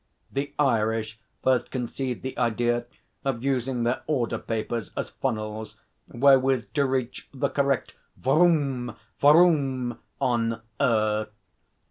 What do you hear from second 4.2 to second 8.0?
papers as funnels wherewith to reach the correct